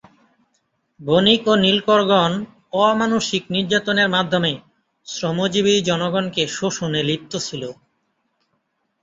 বণিক 0.99 1.43
ও 1.47 1.53
নীলকরগণ 1.63 2.31
অমানুষিক 2.81 3.43
নির্যাতনের 3.49 4.09
মাধ্যমে 4.09 4.51
শ্রমজীবী 5.07 5.75
জনগণকে 5.89 6.43
শোষণে 6.57 7.01
লিপ্ত 7.09 7.33
ছিল। 7.47 7.63